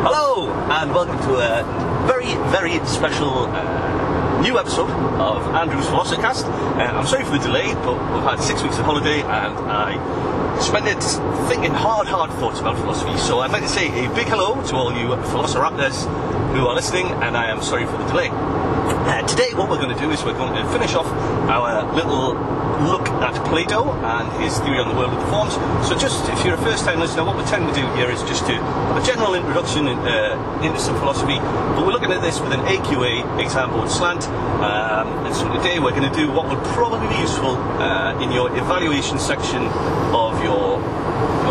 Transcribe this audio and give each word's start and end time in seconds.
Hello, 0.00 0.48
and 0.48 0.94
welcome 0.94 1.18
to 1.26 1.34
a 1.34 2.06
very, 2.06 2.32
very 2.52 2.78
special 2.86 3.46
uh, 3.50 4.40
new 4.40 4.56
episode 4.56 4.90
of 5.18 5.42
Andrew's 5.56 5.86
Philosophercast. 5.86 6.44
Uh, 6.44 6.96
I'm 6.96 7.04
sorry 7.04 7.24
for 7.24 7.32
the 7.32 7.38
delay, 7.38 7.74
but 7.74 7.94
we've 8.14 8.22
had 8.22 8.38
six 8.38 8.62
weeks 8.62 8.78
of 8.78 8.84
holiday 8.84 9.22
and 9.22 9.58
I 9.58 10.60
spent 10.60 10.86
it 10.86 11.02
thinking 11.48 11.72
hard, 11.72 12.06
hard 12.06 12.30
thoughts 12.38 12.60
about 12.60 12.78
philosophy. 12.78 13.18
So 13.18 13.40
I'd 13.40 13.50
like 13.50 13.62
to 13.62 13.68
say 13.68 13.88
a 14.06 14.08
big 14.14 14.28
hello 14.28 14.62
to 14.68 14.76
all 14.76 14.92
you 14.92 15.08
Velociraptors 15.34 16.06
who 16.54 16.68
are 16.68 16.76
listening, 16.76 17.08
and 17.08 17.36
I 17.36 17.50
am 17.50 17.60
sorry 17.60 17.84
for 17.84 17.96
the 17.96 18.06
delay. 18.06 18.28
Uh, 19.08 19.26
today, 19.26 19.54
what 19.54 19.70
we're 19.70 19.80
going 19.80 19.88
to 19.88 19.98
do 19.98 20.10
is 20.10 20.22
we're 20.22 20.36
going 20.36 20.52
to 20.52 20.68
finish 20.68 20.92
off 20.92 21.06
our 21.48 21.80
little 21.94 22.36
look 22.84 23.08
at 23.24 23.32
Plato 23.48 23.90
and 24.04 24.28
his 24.44 24.58
theory 24.58 24.76
on 24.78 24.86
the 24.86 24.94
world 24.94 25.14
of 25.14 25.18
the 25.24 25.30
forms. 25.32 25.54
So, 25.88 25.96
just 25.96 26.28
if 26.28 26.44
you're 26.44 26.60
a 26.60 26.60
first-time 26.60 27.00
listener, 27.00 27.24
what 27.24 27.34
we 27.34 27.42
tend 27.44 27.66
to 27.66 27.72
do 27.72 27.88
here 27.96 28.10
is 28.10 28.20
just 28.28 28.44
to 28.52 28.52
have 28.52 29.02
a 29.02 29.06
general 29.06 29.32
introduction 29.32 29.88
in, 29.88 29.96
uh, 30.00 30.60
into 30.62 30.78
some 30.78 30.94
philosophy. 31.00 31.40
But 31.40 31.86
we're 31.86 31.96
looking 31.96 32.12
at 32.12 32.20
this 32.20 32.38
with 32.38 32.52
an 32.52 32.60
AQA 32.68 33.40
exam 33.40 33.70
board 33.70 33.88
slant. 33.88 34.28
Um, 34.60 35.24
and 35.24 35.34
so 35.34 35.50
today 35.56 35.78
we're 35.78 35.96
going 35.96 36.04
to 36.04 36.14
do 36.14 36.30
what 36.30 36.46
would 36.52 36.62
probably 36.76 37.08
be 37.08 37.16
useful 37.16 37.56
uh, 37.80 38.20
in 38.20 38.30
your 38.30 38.54
evaluation 38.58 39.18
section 39.18 39.64
of 40.12 40.36
your 40.44 40.84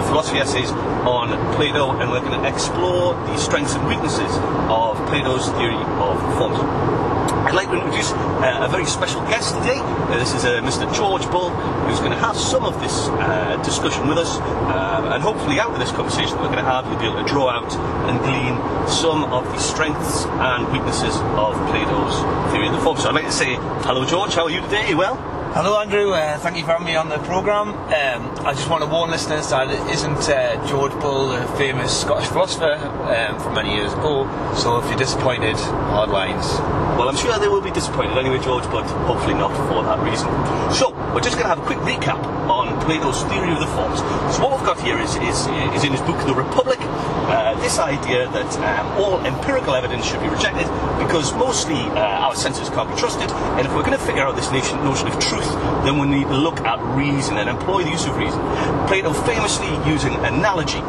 philosophy 0.06 0.38
essays 0.38 0.70
on 1.10 1.34
Plato, 1.56 1.98
and 1.98 2.12
we're 2.12 2.22
going 2.22 2.40
to 2.40 2.48
explore 2.48 3.16
the 3.16 3.38
strengths 3.38 3.74
and 3.74 3.88
weaknesses 3.88 4.30
of 4.70 4.96
Plato's 5.10 5.50
theory 5.58 5.82
of 5.98 6.22
forms. 6.38 7.17
I'd 7.48 7.56
like 7.56 7.70
to 7.70 7.76
introduce 7.76 8.12
uh, 8.12 8.68
a 8.68 8.68
very 8.68 8.84
special 8.86 9.22
guest 9.22 9.56
today. 9.56 9.80
Uh, 9.80 10.20
this 10.20 10.34
is 10.34 10.44
uh, 10.44 10.60
Mr. 10.60 10.84
George 10.94 11.24
Bull, 11.32 11.50
who's 11.88 12.00
going 12.00 12.12
to 12.12 12.18
have 12.18 12.36
some 12.36 12.66
of 12.66 12.78
this 12.82 13.08
uh, 13.08 13.56
discussion 13.64 14.06
with 14.06 14.18
us, 14.18 14.36
um, 14.68 15.08
and 15.14 15.24
hopefully, 15.24 15.58
out 15.58 15.72
of 15.72 15.80
this 15.80 15.94
conversation 15.94 16.36
that 16.36 16.42
we're 16.42 16.52
going 16.52 16.66
to 16.66 16.70
have, 16.70 16.86
you'll 16.88 17.00
be 17.00 17.06
able 17.06 17.24
to 17.24 17.32
draw 17.32 17.48
out 17.48 17.72
and 18.12 18.20
glean 18.20 18.60
some 18.90 19.24
of 19.32 19.46
the 19.46 19.60
strengths 19.60 20.26
and 20.26 20.70
weaknesses 20.74 21.16
of 21.40 21.56
Plato's 21.72 22.20
theory 22.52 22.68
of 22.68 22.74
the 22.74 22.82
form. 22.82 22.98
So 22.98 23.08
I'd 23.08 23.16
like 23.16 23.24
to 23.24 23.32
say 23.32 23.56
hello, 23.88 24.04
George. 24.04 24.36
How 24.36 24.44
are 24.44 24.52
you 24.52 24.60
today? 24.60 24.90
You 24.90 24.98
well? 24.98 25.37
Hello, 25.58 25.82
Andrew. 25.82 26.14
Uh, 26.14 26.38
thank 26.38 26.56
you 26.56 26.62
for 26.62 26.74
having 26.74 26.86
me 26.86 26.96
on 26.96 27.10
the 27.10 27.18
programme. 27.26 27.70
Um, 27.70 28.46
I 28.46 28.54
just 28.54 28.70
want 28.70 28.84
to 28.84 28.88
warn 28.88 29.10
listeners 29.10 29.50
that 29.50 29.72
it 29.72 29.82
isn't 29.90 30.30
uh, 30.30 30.54
George 30.68 30.92
Bull, 31.02 31.32
a 31.32 31.48
famous 31.58 32.00
Scottish 32.00 32.30
philosopher 32.30 32.76
um, 32.76 33.40
from 33.40 33.56
many 33.56 33.74
years 33.74 33.92
ago. 33.92 34.30
So 34.54 34.78
if 34.78 34.86
you're 34.86 35.00
disappointed, 35.00 35.56
hard 35.90 36.12
lines. 36.12 36.46
Well, 36.94 37.10
I'm 37.10 37.18
sure 37.18 37.40
they 37.40 37.48
will 37.48 37.66
be 37.66 37.72
disappointed 37.72 38.20
anyway, 38.20 38.38
George, 38.38 38.66
but 38.66 38.84
hopefully 39.10 39.34
not 39.34 39.50
for 39.66 39.82
that 39.82 39.98
reason. 40.06 40.30
So, 40.76 40.94
we're 41.18 41.24
just 41.24 41.36
going 41.36 41.50
to 41.50 41.56
have 41.56 41.58
a 41.58 41.66
quick 41.66 41.80
recap 41.80 42.22
on 42.46 42.80
Plato's 42.86 43.24
theory 43.24 43.52
of 43.52 43.58
the 43.58 43.66
forms. 43.74 43.98
So, 44.38 44.46
what 44.46 44.54
we've 44.54 44.68
got 44.70 44.80
here 44.80 45.00
is, 45.00 45.16
is, 45.16 45.50
is 45.74 45.84
in 45.84 45.90
his 45.90 46.02
book, 46.02 46.22
The 46.28 46.36
Republic, 46.36 46.78
uh, 46.80 47.60
this 47.60 47.80
idea 47.80 48.30
that 48.30 48.46
um, 48.62 48.86
all 49.02 49.26
empirical 49.26 49.74
evidence 49.74 50.06
should 50.06 50.22
be 50.22 50.30
rejected 50.30 50.70
because 51.02 51.34
mostly 51.34 51.82
uh, 51.98 52.22
our 52.22 52.36
senses 52.36 52.70
can't 52.70 52.88
be 52.88 52.96
trusted, 53.02 53.32
and 53.58 53.66
if 53.66 53.74
we're 53.74 53.82
going 53.82 53.98
to 53.98 54.06
figure 54.06 54.22
out 54.22 54.36
this 54.36 54.52
notion, 54.52 54.78
notion 54.86 55.08
of 55.08 55.18
truth, 55.18 55.50
then 55.82 55.98
we 55.98 56.06
need 56.06 56.30
to 56.30 56.38
look 56.38 56.60
at 56.62 56.78
reason 56.96 57.38
and 57.38 57.50
employ 57.50 57.82
the 57.84 57.90
use 57.90 58.06
of 58.06 58.16
reason. 58.16 58.38
Plato 58.86 59.12
famously 59.26 59.74
using 59.90 60.14
analogy 60.22 60.86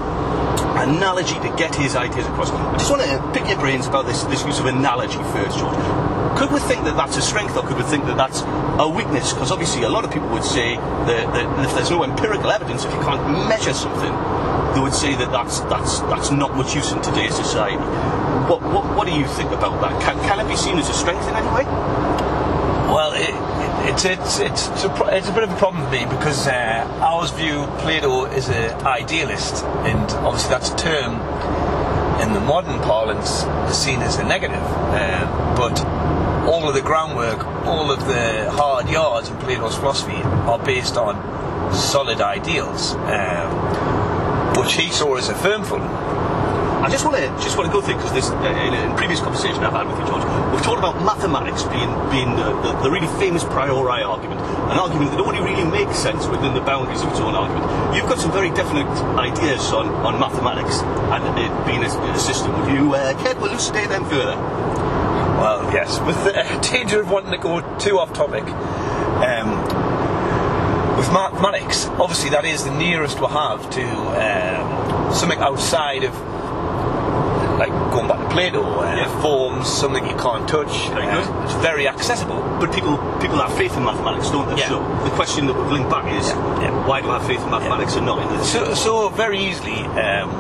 analogy 0.76 1.40
to 1.40 1.48
get 1.56 1.74
his 1.74 1.96
ideas 1.96 2.26
across. 2.26 2.50
I 2.50 2.76
just 2.76 2.90
want 2.90 3.00
to 3.02 3.32
pick 3.32 3.48
your 3.48 3.58
brains 3.58 3.86
about 3.86 4.04
this, 4.04 4.24
this 4.24 4.44
use 4.44 4.60
of 4.60 4.66
analogy 4.66 5.16
first, 5.32 5.58
George. 5.58 6.17
Could 6.38 6.52
we 6.52 6.60
think 6.60 6.84
that 6.84 6.96
that's 6.96 7.16
a 7.16 7.22
strength 7.22 7.56
or 7.56 7.66
could 7.66 7.76
we 7.76 7.82
think 7.82 8.04
that 8.06 8.16
that's 8.16 8.42
a 8.78 8.88
weakness? 8.88 9.32
Because 9.32 9.50
obviously 9.50 9.82
a 9.82 9.88
lot 9.88 10.04
of 10.04 10.12
people 10.12 10.28
would 10.28 10.44
say 10.44 10.76
that, 10.76 11.32
that 11.34 11.64
if 11.66 11.74
there's 11.74 11.90
no 11.90 12.04
empirical 12.04 12.50
evidence, 12.50 12.84
if 12.84 12.94
you 12.94 13.00
can't 13.00 13.22
measure 13.48 13.74
something, 13.74 14.12
they 14.74 14.80
would 14.80 14.94
say 14.94 15.16
that 15.16 15.32
that's, 15.32 15.60
that's, 15.66 16.00
that's 16.06 16.30
not 16.30 16.54
much 16.54 16.74
use 16.74 16.92
in 16.92 17.02
today's 17.02 17.34
society. 17.34 17.76
What, 18.48 18.62
what, 18.62 18.84
what 18.96 19.06
do 19.06 19.14
you 19.14 19.26
think 19.26 19.50
about 19.50 19.80
that? 19.80 20.00
Can, 20.00 20.16
can 20.20 20.38
it 20.38 20.48
be 20.48 20.56
seen 20.56 20.78
as 20.78 20.88
a 20.88 20.94
strength 20.94 21.26
in 21.28 21.34
any 21.34 21.48
way? 21.48 21.64
Well, 22.88 23.12
it, 23.12 23.34
it's 23.90 24.04
it's 24.04 24.38
it's 24.40 24.68
it's 24.68 24.84
a, 24.84 25.16
it's 25.16 25.28
a 25.28 25.32
bit 25.32 25.42
of 25.42 25.50
a 25.52 25.56
problem 25.56 25.84
for 25.84 25.90
me 25.90 26.04
because 26.06 26.46
uh, 26.46 27.30
view 27.36 27.66
Plato 27.78 28.24
as 28.24 28.48
an 28.48 28.86
idealist, 28.86 29.64
and 29.84 30.10
obviously 30.24 30.50
that's 30.50 30.70
a 30.70 30.76
term 30.76 31.14
in 32.20 32.32
the 32.32 32.40
modern 32.40 32.80
parlance 32.80 33.44
is 33.70 33.78
seen 33.78 34.00
as 34.00 34.16
a 34.16 34.24
negative. 34.24 34.62
Uh, 34.62 35.54
but 35.56 35.78
all 36.48 36.66
of 36.66 36.74
the 36.74 36.80
groundwork, 36.80 37.44
all 37.66 37.90
of 37.90 38.06
the 38.06 38.50
hard 38.50 38.88
yards 38.88 39.28
in 39.28 39.36
Plato's 39.36 39.76
philosophy 39.76 40.16
are 40.48 40.58
based 40.58 40.96
on 40.96 41.14
solid 41.74 42.22
ideals, 42.22 42.94
um, 42.94 43.52
which 44.56 44.72
he 44.72 44.90
saw 44.90 45.16
as 45.16 45.28
a 45.28 45.34
firm 45.34 45.62
for 45.62 45.78
them. 45.78 46.08
I 46.78 46.88
just 46.88 47.04
want 47.04 47.18
to 47.18 47.28
just 47.42 47.58
want 47.58 47.68
to 47.68 47.72
go 47.72 47.82
through 47.82 47.96
because 47.96 48.14
this 48.14 48.30
uh, 48.30 48.64
in 48.64 48.72
a 48.72 48.96
previous 48.96 49.20
conversation 49.20 49.60
I've 49.62 49.74
had 49.74 49.88
with 49.88 49.98
you, 49.98 50.06
George, 50.06 50.24
we've 50.52 50.62
talked 50.62 50.78
about 50.78 50.96
mathematics 51.04 51.64
being 51.64 51.92
being 52.08 52.32
the, 52.32 52.48
the, 52.64 52.72
the 52.86 52.90
really 52.90 53.10
famous 53.20 53.44
priori 53.44 54.00
argument, 54.02 54.40
an 54.40 54.78
argument 54.78 55.10
that 55.10 55.20
only 55.20 55.42
really 55.42 55.68
makes 55.68 55.98
sense 55.98 56.26
within 56.28 56.54
the 56.54 56.62
boundaries 56.62 57.02
of 57.02 57.10
its 57.10 57.20
own 57.20 57.34
argument. 57.34 57.66
You've 57.94 58.08
got 58.08 58.20
some 58.20 58.32
very 58.32 58.48
definite 58.50 58.88
ideas 59.20 59.72
on, 59.74 59.88
on 60.00 60.18
mathematics 60.18 60.80
and 61.12 61.20
it 61.36 61.52
being 61.66 61.84
a, 61.84 61.90
a 61.92 62.18
system. 62.18 62.56
Would 62.56 62.72
you 62.72 62.94
uh, 62.94 63.12
care 63.20 63.34
to 63.34 63.44
elucidate 63.44 63.90
them 63.90 64.08
further? 64.08 64.97
Well, 65.38 65.72
yes, 65.72 66.00
with 66.00 66.16
the 66.24 66.32
danger 66.72 67.00
of 67.00 67.10
wanting 67.10 67.30
to 67.32 67.38
go 67.38 67.60
too 67.78 67.98
off 67.98 68.12
topic. 68.12 68.44
Um, 68.44 69.50
with 70.96 71.12
mathematics, 71.12 71.86
obviously 71.86 72.30
that 72.30 72.44
is 72.44 72.64
the 72.64 72.72
nearest 72.72 73.20
we 73.20 73.26
have 73.28 73.70
to 73.70 73.84
um, 74.18 75.14
something 75.14 75.38
outside 75.38 76.02
of 76.04 76.12
like 77.58 77.70
going 77.90 78.06
back 78.06 78.18
to 78.20 78.28
Plato, 78.34 78.62
uh, 78.62 78.94
Yeah. 78.96 79.20
forms, 79.22 79.66
something 79.68 80.04
you 80.06 80.14
can't 80.16 80.48
touch. 80.48 80.88
Very 80.90 81.06
uh, 81.06 81.24
good. 81.24 81.44
It's 81.44 81.54
very 81.54 81.88
accessible. 81.88 82.40
But 82.60 82.72
people 82.72 82.96
people 83.20 83.36
have 83.38 83.52
faith 83.56 83.76
in 83.76 83.84
mathematics, 83.84 84.30
don't 84.30 84.48
they? 84.48 84.56
Yeah. 84.60 84.68
So 84.68 84.78
the 85.04 85.10
question 85.10 85.46
that 85.46 85.54
we've 85.56 85.70
linked 85.72 85.90
back 85.90 86.06
is 86.14 86.28
Yeah, 86.28 86.62
yeah. 86.62 86.86
why 86.86 87.00
do 87.00 87.10
I 87.10 87.18
have 87.18 87.26
faith 87.26 87.42
in 87.42 87.50
mathematics 87.50 87.94
and 87.96 88.06
not 88.06 88.22
in 88.22 88.36
this? 88.36 88.52
So, 88.52 88.74
so 88.74 89.08
very 89.08 89.38
easily 89.40 89.78
um, 89.98 90.30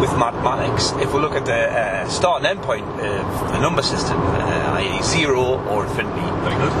with 0.00 0.10
mathematics, 0.18 0.92
if 1.02 1.12
we 1.12 1.20
look 1.20 1.32
at 1.34 1.44
the 1.46 1.70
uh, 1.70 2.08
start 2.08 2.42
and 2.42 2.46
end 2.46 2.62
point 2.62 2.84
of 2.86 3.54
a 3.54 3.60
number 3.60 3.82
system, 3.82 4.18
uh, 4.18 4.78
i.e., 4.78 5.02
zero 5.02 5.58
or 5.68 5.86
infinity, 5.86 6.20
Very 6.42 6.56
good. 6.56 6.72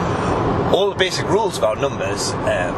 all 0.74 0.90
the 0.90 0.96
basic 0.96 1.26
rules 1.28 1.58
about 1.58 1.78
numbers 1.78 2.32
um, 2.32 2.74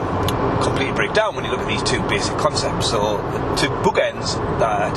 completely 0.62 0.94
break 0.94 1.12
down 1.12 1.34
when 1.34 1.44
you 1.44 1.50
look 1.50 1.60
at 1.60 1.68
these 1.68 1.82
two 1.82 2.00
basic 2.08 2.36
concepts. 2.38 2.88
So, 2.90 3.18
to 3.58 3.66
bookends 3.84 4.36
that 4.58 4.96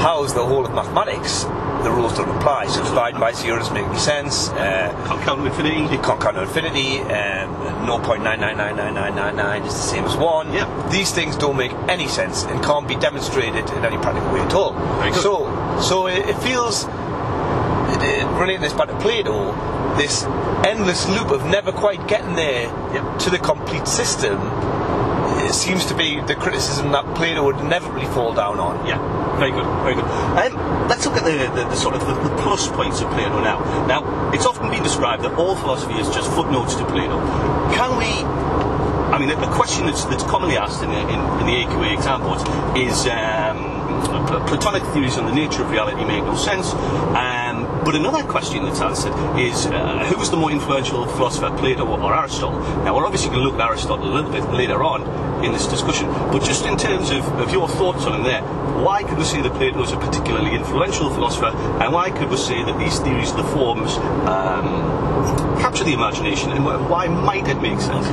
house 0.00 0.32
the 0.32 0.44
whole 0.44 0.64
of 0.66 0.74
mathematics, 0.74 1.44
the 1.88 1.94
rules 1.94 2.14
don't 2.16 2.28
apply. 2.36 2.66
So, 2.66 2.82
dividing 2.84 3.20
by 3.20 3.32
zero 3.32 3.58
doesn't 3.58 3.72
make 3.74 3.84
any 3.86 3.98
sense. 3.98 4.48
Uh, 4.50 4.92
Can't 5.06 5.22
count 5.22 5.40
to 5.40 5.46
infinity. 5.46 5.80
you 5.94 6.00
can't 6.00 6.20
count 6.20 6.36
to 6.36 6.42
infinity. 6.42 7.00
Um, 7.00 7.48
0.99999999 7.88 9.66
is 9.66 9.72
the 9.72 9.78
same 9.80 10.04
as 10.04 10.16
1. 10.16 10.52
Yeah. 10.52 10.88
These 10.90 11.12
things 11.12 11.36
don't 11.36 11.56
make 11.56 11.72
any 11.88 12.06
sense 12.06 12.44
and 12.44 12.62
can't 12.62 12.86
be 12.86 12.96
demonstrated 12.96 13.68
in 13.70 13.84
any 13.84 13.96
practical 13.96 14.32
way 14.32 14.40
at 14.40 14.52
all. 14.54 14.72
Very 14.98 15.12
good. 15.12 15.22
So, 15.22 15.80
so 15.80 16.06
it, 16.06 16.28
it 16.28 16.36
feels, 16.38 16.84
relating 18.38 18.60
this 18.60 18.74
back 18.74 18.88
to 18.88 18.98
Plato, 18.98 19.52
this 19.96 20.24
endless 20.66 21.08
loop 21.08 21.30
of 21.30 21.46
never 21.46 21.72
quite 21.72 22.06
getting 22.08 22.34
there 22.36 22.64
Yep. 22.92 23.18
to 23.20 23.30
the 23.30 23.38
complete 23.38 23.86
system 23.88 24.38
it 25.48 25.54
seems 25.54 25.86
to 25.86 25.94
be 25.96 26.20
the 26.20 26.34
criticism 26.34 26.92
that 26.92 27.04
Plato 27.16 27.44
would 27.44 27.56
inevitably 27.56 28.04
fall 28.06 28.34
down 28.34 28.60
on. 28.60 28.86
Yeah, 28.86 29.00
very 29.38 29.50
good, 29.50 29.64
very 29.80 29.94
good. 29.94 30.04
Um, 30.04 30.88
let's 30.88 31.06
look 31.06 31.16
at 31.16 31.24
the, 31.24 31.48
the, 31.56 31.68
the 31.68 31.74
sort 31.74 31.94
of 31.94 32.00
the, 32.06 32.14
the 32.14 32.36
plus 32.42 32.68
points 32.68 33.00
of 33.00 33.08
Plato 33.10 33.40
now. 33.40 33.58
Now, 33.86 34.30
it's 34.32 34.44
often 34.44 34.70
been 34.70 34.82
described 34.82 35.24
that 35.24 35.32
all 35.38 35.56
philosophy 35.56 35.94
is 35.94 36.08
just 36.10 36.30
footnotes 36.32 36.74
to 36.76 36.84
Plato. 36.84 37.18
Can 37.72 37.96
we? 37.96 38.06
I 39.08 39.18
mean, 39.18 39.30
the, 39.30 39.36
the 39.36 39.52
question 39.52 39.86
that's, 39.86 40.04
that's 40.04 40.24
commonly 40.24 40.58
asked 40.58 40.82
in 40.82 40.90
in, 40.90 41.18
in 41.40 41.46
the 41.48 41.56
AQA 41.64 41.94
exam 41.94 42.20
boards 42.20 42.44
is 42.76 43.06
um, 43.08 43.78
Platonic 44.46 44.82
theories 44.92 45.16
on 45.16 45.26
the 45.26 45.34
nature 45.34 45.62
of 45.62 45.70
reality 45.70 46.04
make 46.04 46.24
no 46.24 46.36
sense. 46.36 46.74
Um, 46.74 47.37
but 47.88 47.96
another 47.96 48.22
question 48.22 48.64
that's 48.64 48.82
answered 48.82 49.14
is 49.40 49.64
uh, 49.64 50.04
who 50.10 50.18
was 50.18 50.30
the 50.30 50.36
more 50.36 50.50
influential 50.50 51.06
philosopher, 51.06 51.48
Plato 51.56 51.86
or 51.86 52.14
Aristotle? 52.14 52.60
Now, 52.84 52.94
we're 52.94 53.06
obviously 53.06 53.30
going 53.30 53.40
to 53.40 53.48
look 53.48 53.58
at 53.58 53.66
Aristotle 53.66 54.12
a 54.12 54.12
little 54.12 54.30
bit 54.30 54.44
later 54.50 54.84
on 54.84 55.08
in 55.42 55.52
this 55.52 55.66
discussion, 55.66 56.06
but 56.30 56.42
just 56.42 56.66
in 56.66 56.76
terms 56.76 57.08
of, 57.08 57.24
of 57.40 57.50
your 57.50 57.66
thoughts 57.66 58.04
on 58.04 58.12
him 58.12 58.24
there, 58.24 58.42
why 58.84 59.04
could 59.04 59.16
we 59.16 59.24
say 59.24 59.40
that 59.40 59.54
Plato 59.54 59.78
was 59.78 59.92
a 59.92 59.96
particularly 59.96 60.54
influential 60.54 61.08
philosopher, 61.08 61.46
and 61.80 61.90
why 61.90 62.10
could 62.10 62.28
we 62.28 62.36
say 62.36 62.62
that 62.62 62.78
these 62.78 62.98
theories 62.98 63.30
of 63.30 63.38
the 63.38 63.44
forms 63.44 63.96
um, 64.28 64.68
capture 65.58 65.84
the 65.84 65.94
imagination, 65.94 66.52
and 66.52 66.66
why 66.66 67.08
might 67.08 67.48
it 67.48 67.62
make 67.62 67.80
sense? 67.80 68.06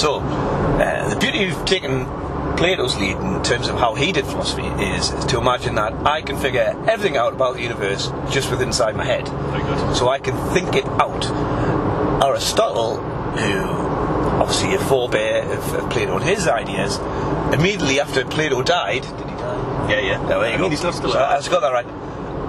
So, 0.00 0.20
uh, 0.20 1.08
the 1.08 1.18
beauty 1.18 1.48
of 1.48 1.64
taking 1.64 2.06
Plato's 2.56 2.96
lead 2.96 3.16
in 3.18 3.42
terms 3.42 3.68
of 3.68 3.78
how 3.78 3.94
he 3.94 4.12
did 4.12 4.24
philosophy 4.24 4.64
is, 4.82 5.10
is 5.12 5.24
to 5.26 5.38
imagine 5.38 5.74
that 5.76 5.92
I 6.06 6.22
can 6.22 6.36
figure 6.38 6.74
everything 6.88 7.16
out 7.16 7.32
about 7.34 7.54
the 7.56 7.62
universe 7.62 8.10
just 8.30 8.50
within 8.50 8.68
inside 8.68 8.96
my 8.96 9.04
head. 9.04 9.28
Very 9.28 9.62
good. 9.62 9.94
So 9.96 10.08
I 10.08 10.18
can 10.18 10.34
think 10.54 10.74
it 10.74 10.86
out. 10.86 11.24
Aristotle, 12.24 12.96
who 12.96 13.60
obviously 14.40 14.74
a 14.74 14.78
forebear 14.78 15.42
of, 15.44 15.74
of 15.74 15.90
Plato 15.90 16.16
and 16.16 16.24
his 16.24 16.48
ideas, 16.48 16.98
immediately 17.52 18.00
after 18.00 18.24
Plato 18.24 18.62
died, 18.62 19.02
did 19.02 19.10
he 19.12 19.36
die? 19.36 19.90
Yeah, 19.90 20.00
yeah. 20.00 20.26
There 20.26 20.38
you 20.38 20.54
I 20.54 20.56
go. 20.56 20.62
mean, 20.62 20.70
he's 20.70 20.82
not 20.82 20.94
still 20.94 21.10
So 21.12 21.18
alive. 21.18 21.46
I 21.46 21.50
got 21.50 21.60
that 21.60 21.72
right. 21.72 21.86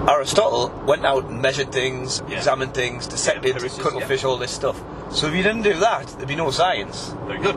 Aristotle 0.08 0.70
went 0.86 1.04
out 1.04 1.24
and 1.26 1.42
measured 1.42 1.70
things, 1.70 2.22
Yeah. 2.28 2.38
examined 2.38 2.72
things, 2.74 3.06
dissected, 3.06 3.52
empiricist, 3.52 3.80
cuttlefish, 3.82 4.24
all 4.24 4.38
this 4.38 4.50
stuff. 4.50 4.80
So 5.10 5.26
if 5.28 5.34
you 5.34 5.42
didn't 5.42 5.62
do 5.62 5.74
that, 5.80 6.06
there'd 6.08 6.28
be 6.28 6.34
no 6.36 6.50
science. 6.50 7.14
Very 7.26 7.38
good. 7.40 7.56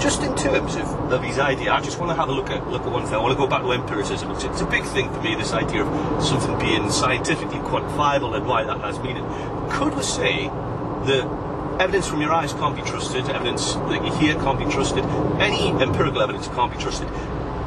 Just 0.00 0.22
in 0.22 0.34
terms 0.36 0.76
of, 0.76 0.86
of 1.12 1.22
his 1.22 1.38
idea, 1.38 1.72
I 1.72 1.80
just 1.80 1.98
want 1.98 2.10
to 2.10 2.14
have 2.16 2.28
a 2.28 2.32
look 2.32 2.50
at 2.50 2.68
look 2.68 2.82
at 2.82 2.90
one 2.92 3.04
thing. 3.04 3.14
I 3.14 3.18
want 3.18 3.32
to 3.32 3.38
go 3.38 3.46
back 3.46 3.62
to 3.62 3.72
empiricism. 3.72 4.30
It's, 4.32 4.44
it's 4.44 4.60
a 4.60 4.66
big 4.66 4.84
thing 4.84 5.12
for 5.12 5.20
me. 5.22 5.34
This 5.34 5.52
idea 5.52 5.84
of 5.84 6.22
something 6.22 6.58
being 6.58 6.90
scientifically 6.90 7.58
quantifiable 7.60 8.36
and 8.36 8.46
why 8.46 8.64
that 8.64 8.80
has 8.80 8.98
meaning. 9.00 9.24
Could 9.70 9.94
we 9.94 10.02
say 10.02 10.46
that 10.48 11.76
evidence 11.80 12.06
from 12.06 12.20
your 12.20 12.32
eyes 12.32 12.52
can't 12.54 12.76
be 12.76 12.82
trusted, 12.82 13.28
evidence 13.28 13.74
that 13.74 14.04
you 14.04 14.12
hear 14.16 14.34
can't 14.34 14.58
be 14.58 14.66
trusted, 14.66 15.04
any 15.40 15.70
empirical 15.70 16.20
evidence 16.22 16.48
can't 16.48 16.72
be 16.72 16.78
trusted? 16.78 17.08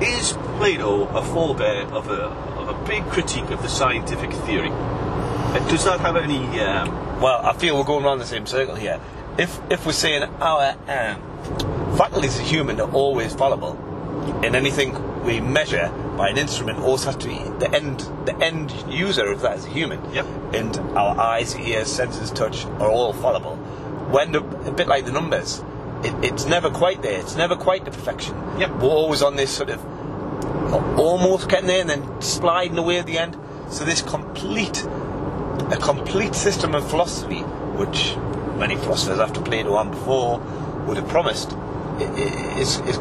Is 0.02 0.34
Plato 0.58 1.08
a 1.08 1.24
forebear 1.24 1.84
of 1.92 2.10
a, 2.10 2.26
of 2.60 2.70
a 2.70 2.88
big 2.88 3.04
critique 3.06 3.50
of 3.50 3.62
the 3.62 3.70
scientific 3.70 4.32
theory? 4.32 4.70
Does 5.70 5.86
that 5.86 6.00
have 6.02 6.16
any? 6.18 6.60
Um, 6.60 7.20
Well, 7.20 7.44
I 7.44 7.54
feel 7.54 7.76
we're 7.78 7.84
going 7.84 8.06
around 8.06 8.20
the 8.20 8.26
same 8.26 8.46
circle 8.46 8.76
here. 8.76 9.00
If 9.40 9.60
if 9.72 9.86
we're 9.86 9.92
saying 9.94 10.24
our 10.40 10.76
um, 10.88 11.77
faculties 11.98 12.40
as 12.40 12.50
human 12.50 12.80
are 12.80 12.92
always 12.92 13.34
fallible, 13.34 13.76
in 14.44 14.56
anything 14.56 15.24
we 15.24 15.40
measure 15.42 15.90
by 16.16 16.30
an 16.30 16.38
instrument 16.38 16.80
always 16.80 17.04
has 17.04 17.16
to 17.18 17.28
be 17.28 17.38
the 17.60 17.70
end 17.74 18.00
the 18.26 18.36
end 18.44 18.72
user 18.90 19.32
of 19.32 19.42
that 19.42 19.58
is 19.58 19.66
a 19.66 19.70
human. 19.70 20.14
Yep. 20.14 20.26
And 20.54 20.78
our 20.98 21.20
eyes, 21.20 21.56
ears, 21.56 21.92
senses, 21.92 22.32
touch 22.32 22.66
are 22.66 22.90
all 22.90 23.14
fallible. 23.14 23.56
When 23.56 24.32
the, 24.32 24.40
a 24.42 24.72
bit 24.72 24.88
like 24.88 25.06
the 25.06 25.12
numbers, 25.12 25.64
it, 26.04 26.14
it's 26.24 26.46
never 26.46 26.70
quite 26.70 27.02
there. 27.02 27.20
It's 27.20 27.36
never 27.36 27.56
quite 27.56 27.86
the 27.86 27.92
perfection. 27.92 28.36
Yep. 28.60 28.72
We're 28.82 28.90
always 28.90 29.22
on 29.22 29.36
this 29.36 29.52
sort 29.52 29.70
of 29.70 29.84
almost 31.00 31.50
getting 31.50 31.68
there 31.68 31.82
and 31.82 31.90
then 31.90 32.22
sliding 32.22 32.78
away 32.78 33.00
at 33.00 33.06
the 33.06 33.18
end. 33.18 33.38
So 33.70 33.84
this 33.84 34.02
complete 34.02 34.86
a 35.72 35.78
complete 35.82 36.36
system 36.36 36.74
of 36.76 36.90
philosophy, 36.90 37.42
which 37.42 38.16
many 38.58 38.76
philosophers 38.78 39.20
after 39.20 39.42
Plato 39.42 39.78
and 39.78 39.92
before 39.92 40.40
would 40.88 40.98
have 40.98 41.08
promised, 41.10 41.52
is 42.02 42.80
is 42.82 42.98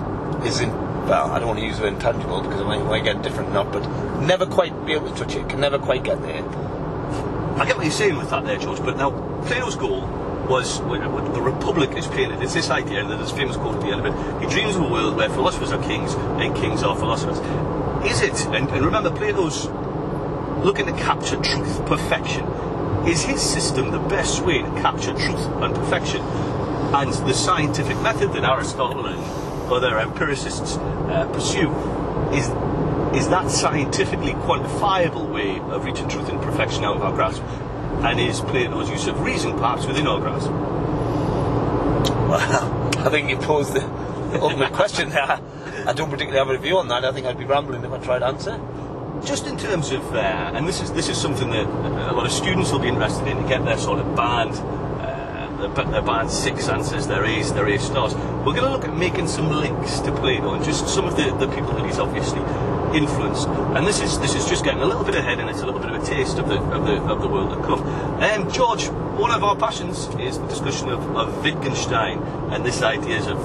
is 0.47 0.61
in. 0.61 0.71
Well, 1.07 1.31
I 1.31 1.39
don't 1.39 1.47
want 1.49 1.61
to 1.61 1.65
use 1.65 1.79
the 1.79 1.87
intangible 1.87 2.43
because 2.43 2.61
I 2.61 2.79
might, 2.79 3.05
get 3.05 3.23
different 3.23 3.53
knot, 3.53 3.71
but 3.73 3.87
never 4.21 4.45
quite 4.45 4.73
be 4.85 4.93
able 4.93 5.09
to 5.09 5.15
touch 5.15 5.37
it. 5.37 5.49
Can 5.49 5.61
never 5.61 5.79
quite 5.79 6.03
get 6.03 6.21
there. 6.23 6.43
I 6.43 7.65
get 7.65 7.77
what 7.77 7.85
you're 7.85 7.93
saying 7.93 8.17
with 8.17 8.31
that 8.31 8.45
there, 8.45 8.59
George, 8.59 8.81
but 8.81 8.97
now 8.97 9.11
Plato's 9.47 9.77
goal 9.77 10.01
was 10.49 10.81
the 10.81 11.41
Republic 11.41 11.91
is 11.97 12.07
painted. 12.07 12.43
It's 12.43 12.55
this 12.55 12.71
idea 12.71 13.05
that 13.05 13.17
there's 13.17 13.33
famous 13.33 13.57
quote 13.57 13.77
at 13.77 13.81
the 13.83 13.89
end 13.89 14.05
of 14.05 14.07
it. 14.07 14.43
He 14.43 14.53
dreams 14.53 14.77
of 14.77 14.83
a 14.83 14.89
world 14.89 15.17
where 15.17 15.29
philosophers 15.29 15.73
are 15.73 15.83
kings 15.83 16.15
and 16.15 16.55
kings 16.57 16.83
are 16.83 16.97
philosophers. 16.97 17.39
Is 18.11 18.23
it? 18.23 18.47
And, 18.47 18.69
and 18.69 18.85
remember, 18.85 19.11
Plato's 19.11 19.67
looking 20.65 20.87
to 20.87 20.93
capture 20.93 21.41
truth, 21.41 21.87
perfection. 21.87 22.47
Is 23.07 23.23
his 23.23 23.41
system 23.41 23.91
the 23.91 23.99
best 23.99 24.45
way 24.45 24.63
to 24.63 24.69
capture 24.83 25.13
truth 25.13 25.47
and 25.63 25.75
perfection? 25.75 26.21
And 26.95 27.13
the 27.29 27.35
scientific 27.35 27.99
method 28.01 28.33
that 28.33 28.45
Aristotle 28.45 29.07
and 29.07 29.21
other 29.73 29.99
empiricists 29.99 30.77
uh, 30.77 31.29
pursue 31.33 31.71
is 32.33 32.49
is 33.17 33.29
that 33.31 33.51
scientifically 33.51 34.33
quantifiable 34.33 35.33
way 35.33 35.59
of 35.59 35.85
reaching 35.85 36.09
truth 36.09 36.29
and 36.29 36.41
perfection 36.43 36.85
out 36.85 36.97
of 36.97 37.03
our 37.03 37.13
grasp? 37.13 37.43
And 38.05 38.21
is 38.21 38.41
Plato's 38.41 38.91
use 38.91 39.07
of 39.07 39.21
reason 39.21 39.53
perhaps 39.53 39.87
within 39.87 40.07
our 40.07 40.21
grasp? 40.21 40.51
Well, 42.29 42.99
I 43.07 43.09
think 43.09 43.31
you 43.31 43.39
posed 43.39 43.73
the, 43.73 43.83
ultimate 44.41 44.73
question 44.73 45.11
there. 45.11 45.41
I 45.87 45.93
don't 45.93 46.11
particularly 46.11 46.39
have 46.39 46.49
a 46.49 46.59
view 46.59 46.79
on 46.79 46.89
that. 46.89 47.05
I 47.05 47.13
think 47.13 47.27
I'd 47.27 47.39
be 47.39 47.45
rambling 47.45 47.85
if 47.85 47.93
I 47.93 47.99
tried 47.99 48.19
to 48.19 48.27
answer. 48.27 48.61
Just 49.25 49.47
in 49.47 49.57
terms 49.57 49.93
of, 49.93 50.15
uh, 50.15 50.19
and 50.19 50.69
this 50.69 50.83
is 50.83 50.93
this 50.93 51.09
is 51.09 51.17
something 51.17 51.51
that 51.51 51.67
a 51.67 52.13
lot 52.13 52.27
of 52.27 52.33
students 52.33 52.71
will 52.71 52.81
be 52.81 52.89
interested 52.89 53.27
in 53.29 53.43
to 53.43 53.49
get 53.49 53.65
their 53.65 53.79
sort 53.79 53.99
of 53.99 54.15
band, 54.15 54.53
their 55.57 56.29
six 56.29 56.69
answers, 56.69 57.07
their 57.07 57.25
A's, 57.25 57.53
their 57.53 57.79
stars. 57.79 58.15
We're 58.15 58.55
going 58.55 58.65
to 58.65 58.71
look 58.71 58.85
at 58.85 58.97
making 58.97 59.29
some 59.29 59.51
links 59.51 60.01
to 60.01 60.13
Plato 60.13 60.55
and 60.55 60.65
just 60.65 60.89
some 60.89 61.05
of 61.05 61.17
the, 61.17 61.35
the 61.37 61.49
people 61.49 61.73
that 61.73 61.87
he's 61.87 61.99
obviously 61.99 62.41
influenced. 62.97 63.49
And 63.49 63.87
this 63.87 64.01
is 64.01 64.19
this 64.21 64.35
is 64.35 64.49
just 64.49 64.65
getting 64.65 64.83
a 64.83 64.87
little 64.87 65.05
bit 65.05 65.15
ahead, 65.15 65.39
and 65.41 65.51
it's 65.51 65.61
a 65.61 65.67
little 65.67 65.81
bit 65.81 65.91
of 65.91 66.03
a 66.03 66.07
taste 66.07 66.39
of 66.39 66.49
the 66.49 66.59
of 66.59 66.87
the 66.87 67.03
of 67.03 67.21
the 67.21 67.29
world 67.29 67.51
to 67.51 67.57
come. 67.63 67.83
Um, 68.23 68.51
George, 68.51 68.87
one 69.19 69.31
of 69.31 69.43
our 69.43 69.57
passions 69.57 70.09
is 70.21 70.39
the 70.39 70.47
discussion 70.47 70.89
of, 70.89 71.17
of 71.17 71.43
Wittgenstein 71.43 72.23
and 72.53 72.65
this 72.65 72.83
ideas 72.83 73.27
of. 73.27 73.39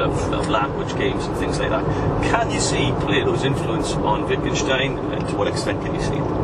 Of, 0.00 0.32
of 0.32 0.48
language 0.48 0.96
games 0.96 1.26
and 1.26 1.36
things 1.36 1.58
like 1.58 1.68
that. 1.68 1.84
Can 2.30 2.50
you 2.50 2.58
see 2.58 2.90
Plato's 3.00 3.44
influence 3.44 3.92
on 3.92 4.26
Wittgenstein, 4.26 4.96
and 4.96 5.28
to 5.28 5.36
what 5.36 5.46
extent 5.46 5.84
can 5.84 5.94
you 5.94 6.00
see 6.00 6.14
it? 6.14 6.39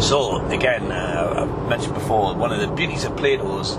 So, 0.00 0.44
again, 0.46 0.90
uh, 0.92 1.46
I've 1.46 1.68
mentioned 1.68 1.94
before, 1.94 2.34
one 2.34 2.52
of 2.52 2.60
the 2.60 2.68
beauties 2.68 3.04
of 3.04 3.16
Plato's 3.16 3.78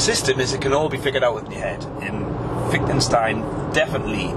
system 0.00 0.40
is 0.40 0.52
it 0.52 0.60
can 0.60 0.72
all 0.72 0.88
be 0.88 0.98
figured 0.98 1.24
out 1.24 1.44
in 1.44 1.50
your 1.50 1.60
head. 1.60 1.84
And 2.02 2.26
Wittgenstein 2.70 3.40
definitely 3.72 4.28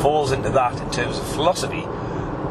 falls 0.00 0.32
into 0.32 0.50
that 0.50 0.80
in 0.80 0.90
terms 0.90 1.18
of 1.18 1.26
philosophy, 1.28 1.84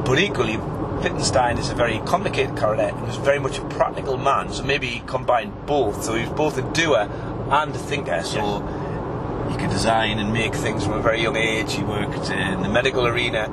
but 0.05 0.19
equally, 0.19 0.57
Wittgenstein 0.57 1.57
is 1.57 1.69
a 1.69 1.75
very 1.75 1.99
complicated 1.99 2.57
character 2.57 2.85
and 2.85 3.07
is 3.09 3.17
very 3.17 3.39
much 3.39 3.57
a 3.57 3.65
practical 3.65 4.17
man, 4.17 4.51
so 4.53 4.63
maybe 4.63 4.87
he 4.87 4.99
combined 5.01 5.65
both. 5.65 6.03
So 6.03 6.15
he's 6.15 6.29
both 6.29 6.57
a 6.57 6.61
doer 6.73 7.09
and 7.51 7.75
a 7.75 7.77
thinker. 7.77 8.23
So 8.23 8.61
he 9.51 9.57
could 9.57 9.69
design 9.69 10.19
and 10.19 10.31
make 10.31 10.55
things 10.55 10.85
from 10.85 10.93
a 10.93 11.01
very 11.01 11.21
young 11.21 11.35
age. 11.35 11.73
He 11.73 11.83
worked 11.83 12.29
in 12.29 12.61
the 12.61 12.69
medical 12.69 13.05
arena, 13.05 13.49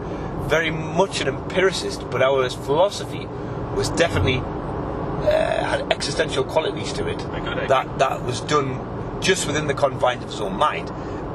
very 0.48 0.70
much 0.70 1.20
an 1.20 1.28
empiricist, 1.28 2.08
but 2.10 2.22
our 2.22 2.48
philosophy 2.50 3.26
was 3.74 3.90
definitely 3.90 4.38
uh, 4.38 5.64
had 5.64 5.92
existential 5.92 6.44
qualities 6.44 6.92
to 6.94 7.08
it. 7.08 7.20
I 7.26 7.40
got 7.40 7.58
it. 7.58 7.68
That 7.68 7.98
that 7.98 8.22
was 8.22 8.40
done 8.40 9.20
just 9.20 9.46
within 9.46 9.66
the 9.66 9.74
confines 9.74 10.24
of 10.24 10.30
his 10.30 10.40
own 10.40 10.56
mind, 10.56 10.90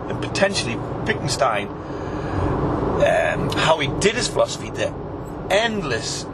and 0.09 0.21
potentially 0.21 0.75
Wittgenstein, 0.75 1.67
um, 1.67 3.49
how 3.51 3.77
he 3.79 3.87
did 3.99 4.15
his 4.15 4.27
philosophy, 4.27 4.69
the 4.71 4.93
endless 5.49 6.25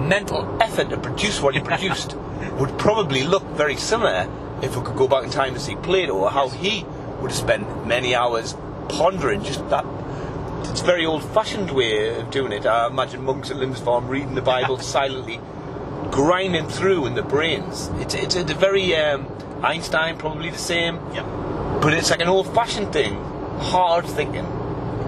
mental 0.00 0.58
effort 0.62 0.90
to 0.90 0.98
produce 0.98 1.40
what 1.40 1.54
he 1.54 1.60
produced, 1.72 2.16
would 2.58 2.76
probably 2.78 3.24
look 3.24 3.44
very 3.50 3.76
similar 3.76 4.28
if 4.62 4.76
we 4.76 4.84
could 4.84 4.96
go 4.96 5.08
back 5.08 5.24
in 5.24 5.30
time 5.30 5.54
to 5.54 5.60
see 5.60 5.76
Plato, 5.76 6.12
or 6.12 6.30
how 6.30 6.48
he 6.48 6.84
would 7.20 7.30
have 7.30 7.38
spent 7.38 7.86
many 7.86 8.14
hours 8.14 8.54
pondering 8.88 9.42
just 9.42 9.66
that. 9.70 9.84
It's 10.68 10.82
a 10.82 10.84
very 10.84 11.04
old-fashioned 11.06 11.70
way 11.70 12.16
of 12.18 12.30
doing 12.30 12.52
it. 12.52 12.66
I 12.66 12.86
imagine 12.86 13.24
monks 13.24 13.50
at 13.50 13.56
Lindisfarne 13.56 14.08
reading 14.08 14.34
the 14.34 14.42
Bible 14.42 14.78
silently, 14.78 15.40
grinding 16.10 16.68
through 16.68 17.06
in 17.06 17.14
the 17.14 17.22
brains. 17.22 17.90
It's 17.94 18.14
it's 18.14 18.36
a 18.36 18.44
very 18.54 18.94
um, 18.96 19.26
Einstein 19.62 20.16
probably 20.16 20.50
the 20.50 20.58
same, 20.58 20.96
Yeah. 21.12 21.24
but 21.82 21.92
it's 21.92 22.10
like 22.10 22.20
an 22.20 22.28
old-fashioned 22.28 22.92
thing, 22.92 23.16
hard 23.58 24.06
thinking. 24.06 24.46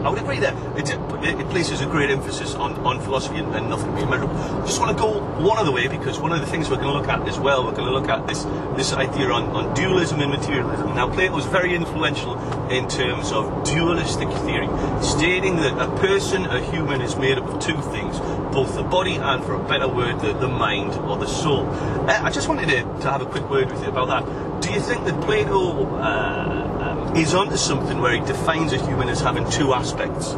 I 0.04 0.10
would 0.10 0.18
agree 0.18 0.40
there. 0.40 0.54
It, 0.76 0.90
it, 0.90 1.48
places 1.52 1.82
a 1.82 1.86
great 1.86 2.10
emphasis 2.10 2.54
on, 2.54 2.74
on 2.86 3.00
philosophy 3.00 3.36
and, 3.36 3.54
and 3.54 3.68
nothing 3.68 3.94
being 3.94 4.08
measurable. 4.08 4.34
I 4.36 4.66
just 4.66 4.80
want 4.80 4.96
to 4.96 5.00
go 5.00 5.20
one 5.42 5.58
other 5.58 5.70
way 5.70 5.86
because 5.86 6.18
one 6.18 6.32
of 6.32 6.40
the 6.40 6.46
things 6.46 6.70
we're 6.70 6.76
going 6.76 6.88
to 6.88 6.98
look 6.98 7.08
at 7.08 7.28
as 7.28 7.38
well, 7.38 7.64
we're 7.64 7.72
going 7.72 7.86
to 7.86 7.92
look 7.92 8.08
at 8.08 8.26
this 8.26 8.44
this 8.76 8.92
idea 8.94 9.30
on, 9.30 9.44
on 9.50 9.74
dualism 9.74 10.20
and 10.20 10.30
materialism. 10.30 10.94
Now, 10.94 11.12
Plato 11.12 11.34
was 11.34 11.44
very 11.46 11.74
influential 11.74 12.38
in 12.70 12.88
terms 12.88 13.32
of 13.32 13.64
dualistic 13.64 14.28
theory, 14.30 14.68
stating 15.02 15.56
that 15.56 15.78
a 15.78 15.94
person, 15.98 16.46
a 16.46 16.60
human, 16.72 17.02
is 17.02 17.16
made 17.16 17.38
up 17.38 17.46
of 17.48 17.60
two 17.60 17.80
things, 17.92 18.18
both 18.52 18.74
the 18.74 18.82
body 18.82 19.16
and, 19.16 19.44
for 19.44 19.54
a 19.54 19.68
better 19.68 19.88
word, 19.88 20.20
the, 20.20 20.32
the 20.32 20.48
mind 20.48 20.94
or 21.08 21.18
the 21.18 21.26
soul. 21.26 21.66
Uh, 21.68 22.20
I 22.22 22.30
just 22.30 22.48
wanted 22.48 22.68
to, 22.70 22.82
to 23.02 23.10
have 23.10 23.20
a 23.20 23.26
quick 23.26 23.48
word 23.50 23.70
with 23.70 23.82
you 23.82 23.88
about 23.88 24.08
that. 24.08 24.62
Do 24.62 24.72
you 24.72 24.80
think 24.80 25.04
that 25.04 25.20
Plato 25.22 25.86
uh, 25.96 27.01
is 27.16 27.34
onto 27.34 27.56
something 27.56 28.00
where 28.00 28.12
he 28.14 28.20
defines 28.26 28.72
a 28.72 28.78
human 28.86 29.08
as 29.08 29.20
having 29.20 29.48
two 29.50 29.74
aspects 29.74 30.30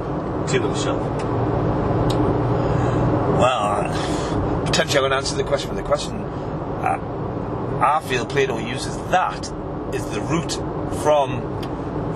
to 0.53 0.61
himself? 0.61 1.01
Well, 3.39 4.65
potentially 4.65 4.99
I'm 4.99 5.03
going 5.03 5.11
to 5.11 5.17
answer 5.17 5.37
the 5.37 5.45
question 5.45 5.69
with 5.75 5.79
the 5.79 5.85
question. 5.85 6.21
Uh, 6.21 6.99
I 7.83 8.01
feel 8.09 8.25
Plato 8.27 8.59
uses 8.59 8.97
that 9.11 9.51
as 9.95 10.11
the 10.11 10.21
root 10.21 10.53
from 11.03 11.41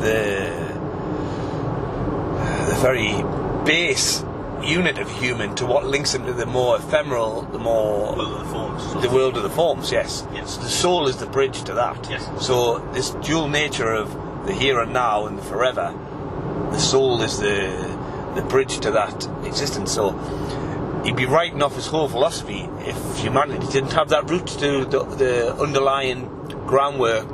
the 0.01 0.69
the 2.69 2.75
very 2.81 3.13
base 3.65 4.25
unit 4.63 4.99
of 4.99 5.11
human 5.11 5.55
to 5.57 5.67
what 5.67 5.85
links 5.87 6.15
him 6.15 6.27
to 6.27 6.33
the 6.33 6.47
more 6.47 6.77
ephemeral, 6.77 7.43
the 7.43 7.59
more 7.59 8.15
Well, 8.17 8.39
the 8.39 8.45
forms. 8.47 9.03
the 9.03 9.11
world 9.11 9.37
of 9.37 9.43
the 9.43 9.51
forms, 9.51 9.91
yes. 9.93 10.27
Yes. 10.33 10.55
So 10.55 10.61
the 10.63 10.69
soul 10.69 11.09
is 11.09 11.17
the 11.17 11.27
bridge 11.27 11.63
to 11.65 11.75
that. 11.75 12.09
Yes. 12.11 12.29
So 12.45 12.79
this 12.93 13.11
dual 13.11 13.49
nature 13.49 13.93
of 13.93 14.15
the 14.45 14.53
here 14.53 14.81
and 14.81 14.93
now 14.93 15.27
and 15.27 15.39
the 15.39 15.43
forever, 15.43 15.95
the 16.73 16.79
soul 16.79 17.23
is 17.23 17.39
the 17.39 17.99
the 18.35 18.43
bridge 18.43 18.79
to 18.81 18.91
that 18.93 19.29
existence. 19.45 19.93
So 19.93 20.13
he'd 21.05 21.17
be 21.17 21.27
writing 21.27 21.63
off 21.63 21.75
his 21.75 21.87
whole 21.87 22.09
philosophy 22.09 22.69
if 22.81 23.19
humanity 23.19 23.67
didn't 23.73 23.93
have 23.93 24.11
that 24.11 24.31
root 24.31 24.47
to 24.47 24.85
the, 24.85 25.05
the 25.05 25.55
underlying 25.55 26.27
groundwork 26.67 27.29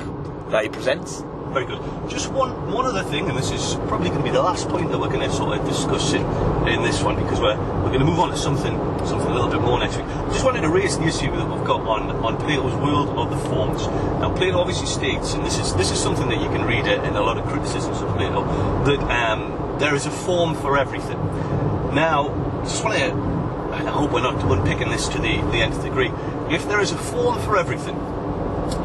that 0.51 0.63
he 0.63 0.69
presents. 0.69 1.23
Very 1.53 1.65
good. 1.65 1.79
Just 2.09 2.31
one 2.31 2.51
one 2.71 2.85
other 2.85 3.03
thing, 3.03 3.29
and 3.29 3.37
this 3.37 3.51
is 3.51 3.75
probably 3.87 4.09
going 4.09 4.19
to 4.19 4.25
be 4.25 4.31
the 4.31 4.41
last 4.41 4.67
point 4.69 4.91
that 4.91 4.99
we're 4.99 5.09
going 5.09 5.27
to 5.27 5.35
sort 5.35 5.57
of 5.57 5.65
discuss 5.67 6.13
in, 6.13 6.21
in 6.67 6.83
this 6.83 7.01
one 7.01 7.15
because 7.15 7.39
we're 7.39 7.57
we're 7.83 7.93
going 7.93 7.99
to 7.99 8.05
move 8.05 8.19
on 8.19 8.29
to 8.31 8.37
something 8.37 8.75
something 9.05 9.29
a 9.29 9.33
little 9.33 9.49
bit 9.49 9.61
more 9.61 9.79
next 9.79 9.97
week. 9.97 10.05
Just 10.33 10.43
wanted 10.43 10.61
to 10.61 10.69
raise 10.69 10.97
the 10.97 11.05
issue 11.05 11.31
that 11.31 11.47
we've 11.47 11.65
got 11.65 11.81
on 11.81 12.11
on 12.25 12.37
Plato's 12.37 12.75
World 12.75 13.09
of 13.09 13.29
the 13.29 13.37
Forms. 13.49 13.87
Now, 14.19 14.35
Plato 14.35 14.59
obviously 14.59 14.87
states, 14.87 15.33
and 15.33 15.45
this 15.45 15.57
is 15.57 15.73
this 15.75 15.91
is 15.91 15.99
something 15.99 16.27
that 16.29 16.41
you 16.41 16.49
can 16.49 16.65
read 16.65 16.85
it 16.87 17.03
in 17.03 17.15
a 17.15 17.21
lot 17.21 17.37
of 17.37 17.45
criticisms 17.45 18.01
of 18.01 18.09
Plato, 18.15 18.43
that 18.85 18.99
um, 19.11 19.79
there 19.79 19.95
is 19.95 20.05
a 20.05 20.11
form 20.11 20.55
for 20.55 20.77
everything. 20.77 21.17
Now, 21.93 22.61
just 22.63 22.83
want 22.83 22.97
to, 22.97 23.13
I 23.73 23.89
hope 23.89 24.11
we're 24.11 24.21
not 24.21 24.43
unpicking 24.43 24.89
this 24.89 25.07
to 25.09 25.19
the 25.19 25.41
the 25.51 25.61
nth 25.61 25.83
degree. 25.83 26.11
If 26.49 26.67
there 26.67 26.81
is 26.81 26.91
a 26.91 26.97
form 26.97 27.39
for 27.41 27.57
everything, 27.57 27.95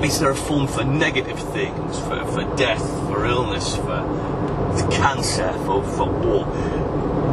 is 0.05 0.19
there 0.19 0.31
a 0.31 0.35
form 0.35 0.67
for 0.67 0.85
negative 0.85 1.39
things, 1.53 1.99
for, 2.01 2.25
for 2.27 2.57
death, 2.57 2.87
for 3.09 3.27
illness, 3.27 3.77
for 3.77 4.89
cancer, 4.91 5.53
for, 5.65 5.83
for 5.83 6.11
war? 6.11 6.47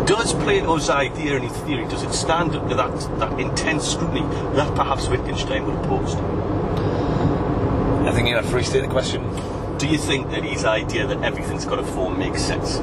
Does 0.05 0.33
Plato's 0.33 0.89
idea 0.89 1.35
and 1.35 1.43
his 1.43 1.57
theory, 1.63 1.85
does 1.85 2.03
it 2.03 2.13
stand 2.13 2.55
up 2.55 2.69
to 2.69 2.75
that, 2.75 3.19
that 3.19 3.39
intense 3.39 3.91
scrutiny 3.91 4.21
that 4.55 4.73
perhaps 4.75 5.07
Wittgenstein 5.07 5.65
would 5.65 5.75
have 5.75 5.85
posed? 5.85 6.17
I 8.07 8.11
think 8.13 8.29
you 8.29 8.35
have 8.35 8.49
to 8.49 8.55
restate 8.55 8.83
the 8.83 8.87
question. 8.87 9.23
Do 9.77 9.87
you 9.87 9.97
think 9.97 10.29
that 10.31 10.43
his 10.43 10.63
idea 10.63 11.07
that 11.07 11.23
everything's 11.23 11.65
got 11.65 11.79
a 11.79 11.83
form 11.83 12.17
makes 12.17 12.41
sense? 12.41 12.77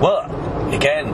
Well, 0.00 0.24
again, 0.72 1.13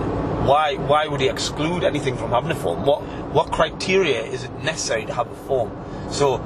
why 0.50 0.74
why 0.74 1.06
would 1.06 1.20
he 1.20 1.28
exclude 1.28 1.84
anything 1.84 2.16
from 2.16 2.30
having 2.30 2.50
a 2.50 2.56
form? 2.56 2.84
What 2.84 3.02
what 3.32 3.52
criteria 3.52 4.22
is 4.22 4.42
it 4.42 4.52
necessary 4.64 5.06
to 5.06 5.14
have 5.14 5.30
a 5.30 5.36
form? 5.46 5.70
So 6.10 6.38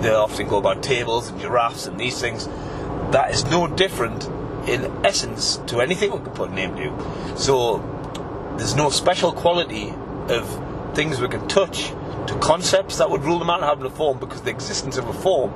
they 0.00 0.10
often 0.10 0.46
go 0.46 0.58
about 0.58 0.82
tables 0.82 1.28
and 1.28 1.40
giraffes 1.40 1.86
and 1.86 1.98
these 1.98 2.20
things. 2.20 2.46
That 3.10 3.32
is 3.32 3.44
no 3.44 3.66
different 3.66 4.28
in 4.68 5.04
essence 5.04 5.56
to 5.66 5.80
anything 5.80 6.12
we 6.12 6.18
can 6.18 6.32
put 6.32 6.50
a 6.50 6.54
name 6.54 6.76
to. 6.76 7.36
So 7.36 7.78
there's 8.58 8.76
no 8.76 8.90
special 8.90 9.32
quality 9.32 9.92
of 10.28 10.94
things 10.94 11.20
we 11.20 11.26
can 11.26 11.48
touch 11.48 11.88
to 12.28 12.38
concepts 12.40 12.98
that 12.98 13.10
would 13.10 13.24
rule 13.24 13.40
them 13.40 13.50
out 13.50 13.62
having 13.62 13.86
a 13.86 13.90
form 13.90 14.20
because 14.20 14.42
the 14.42 14.50
existence 14.50 14.98
of 14.98 15.08
a 15.08 15.12
form 15.12 15.52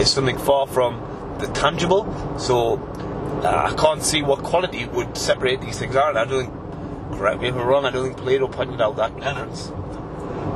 is 0.00 0.10
something 0.10 0.38
far 0.38 0.66
from 0.66 1.36
the 1.38 1.48
tangible. 1.48 2.04
So 2.38 2.78
uh, 3.44 3.70
I 3.70 3.74
can't 3.76 4.02
see 4.02 4.22
what 4.22 4.42
quality 4.42 4.86
would 4.86 5.18
separate 5.18 5.60
these 5.60 5.78
things 5.78 5.96
out. 5.96 6.16
I 6.16 6.24
don't 6.24 6.46
think, 6.46 6.59
correct 7.16 7.40
me 7.40 7.48
if 7.48 7.54
I'm 7.54 7.66
wrong, 7.66 7.84
I 7.84 7.90
don't 7.90 8.04
think 8.04 8.16
Plato 8.16 8.48
pointed 8.48 8.80
out 8.80 8.96
that 8.96 9.14
difference. 9.16 9.70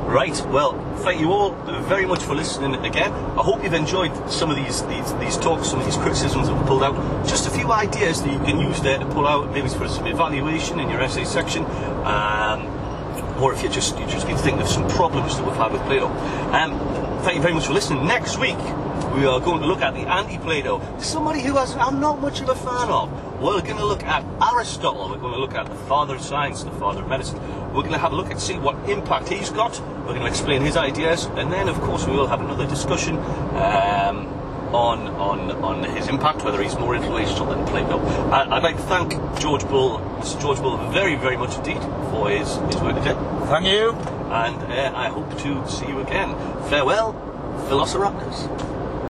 Right. 0.05 0.39
Well, 0.47 0.73
thank 0.97 1.19
you 1.19 1.31
all 1.31 1.51
very 1.83 2.05
much 2.05 2.23
for 2.23 2.35
listening 2.35 2.75
again. 2.85 3.11
I 3.11 3.41
hope 3.41 3.63
you've 3.63 3.73
enjoyed 3.73 4.13
some 4.29 4.51
of 4.51 4.55
these 4.55 4.85
these, 4.85 5.13
these 5.15 5.35
talks, 5.35 5.67
some 5.67 5.79
of 5.79 5.85
these 5.85 5.97
criticisms 5.97 6.47
that 6.47 6.53
we 6.53 6.63
pulled 6.67 6.83
out. 6.83 6.95
Just 7.27 7.47
a 7.47 7.49
few 7.49 7.71
ideas 7.71 8.21
that 8.21 8.31
you 8.31 8.39
can 8.39 8.59
use 8.59 8.79
there 8.81 8.99
to 8.99 9.05
pull 9.07 9.27
out, 9.27 9.51
maybe 9.51 9.67
for 9.67 9.87
some 9.87 10.05
evaluation 10.05 10.79
in 10.79 10.89
your 10.89 11.01
essay 11.01 11.25
section. 11.25 11.65
Um, 12.05 12.67
or 13.41 13.53
if 13.53 13.63
you 13.63 13.69
just 13.69 13.97
you 13.97 14.05
just 14.05 14.27
been 14.27 14.37
thinking 14.37 14.61
of 14.61 14.69
some 14.69 14.87
problems 14.89 15.37
that 15.37 15.45
we've 15.45 15.55
had 15.55 15.71
with 15.71 15.81
Plato. 15.83 16.07
Um, 16.07 16.79
thank 17.23 17.35
you 17.35 17.41
very 17.41 17.53
much 17.53 17.65
for 17.65 17.73
listening. 17.73 18.05
Next 18.05 18.37
week 18.37 18.57
we 19.15 19.25
are 19.25 19.39
going 19.39 19.61
to 19.61 19.67
look 19.67 19.81
at 19.81 19.93
the 19.93 20.01
anti-Plato, 20.01 20.81
somebody 20.99 21.41
who 21.41 21.55
has, 21.55 21.75
I'm 21.77 21.99
not 22.01 22.19
much 22.19 22.41
of 22.41 22.49
a 22.49 22.55
fan 22.55 22.89
of. 22.89 23.09
We're 23.41 23.61
going 23.61 23.77
to 23.77 23.85
look 23.85 24.03
at 24.03 24.25
Aristotle. 24.53 25.09
We're 25.09 25.17
going 25.17 25.33
to 25.33 25.39
look 25.39 25.55
at 25.55 25.67
the 25.67 25.75
father 25.75 26.15
of 26.15 26.21
science, 26.21 26.63
the 26.63 26.71
father 26.71 27.01
of 27.01 27.07
medicine. 27.07 27.39
We're 27.73 27.81
going 27.81 27.93
to 27.93 27.97
have 27.97 28.11
a 28.11 28.15
look 28.15 28.29
and 28.29 28.39
see 28.39 28.57
what 28.57 28.75
impact 28.89 29.29
he's 29.29 29.49
got. 29.49 29.79
We're 29.79 30.13
going 30.13 30.21
to 30.21 30.27
explain 30.27 30.61
his 30.61 30.75
ideas, 30.75 31.25
and 31.35 31.51
then, 31.51 31.69
of 31.69 31.79
course, 31.81 32.05
we 32.05 32.13
will 32.13 32.27
have 32.27 32.41
another 32.41 32.67
discussion. 32.67 33.17
Um, 33.17 34.31
on, 34.73 35.07
on, 35.07 35.51
on 35.63 35.83
his 35.95 36.09
impact, 36.09 36.43
whether 36.43 36.61
he's 36.61 36.77
more 36.77 36.95
influential 36.95 37.45
than 37.45 37.65
Plato. 37.67 37.99
I, 38.31 38.57
I'd 38.57 38.63
like 38.63 38.75
to 38.75 38.81
thank 38.83 39.13
George 39.39 39.65
Bull, 39.69 39.99
Mr. 40.19 40.41
George 40.41 40.59
Bull, 40.59 40.75
very, 40.89 41.15
very 41.15 41.37
much 41.37 41.55
indeed 41.55 41.81
for 42.09 42.29
his, 42.29 42.55
his 42.55 42.81
work 42.81 42.95
today. 42.95 43.15
Thank 43.45 43.67
you. 43.67 43.91
And 43.91 44.57
uh, 44.57 44.91
I 44.93 45.07
hope 45.07 45.29
to 45.43 45.69
see 45.69 45.87
you 45.87 46.01
again. 46.01 46.35
Farewell, 46.67 47.13
Velociraptors. 47.69 48.74